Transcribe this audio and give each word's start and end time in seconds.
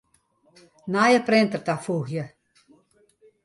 Nije 0.95 1.21
printer 1.29 1.65
tafoegje. 1.69 2.27